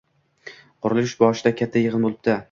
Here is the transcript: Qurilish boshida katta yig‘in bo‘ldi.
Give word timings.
Qurilish 0.85 1.13
boshida 1.19 1.51
katta 1.61 1.83
yig‘in 1.83 2.09
bo‘ldi. 2.09 2.39